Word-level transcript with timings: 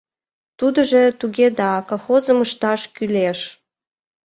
—Тудыжо 0.59 1.01
туге 1.19 1.47
да... 1.59 1.71
колхозым 1.89 2.39
ышташ 2.45 2.81
кӱлеш. 2.95 3.39